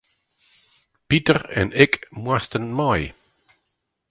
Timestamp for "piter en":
1.07-1.69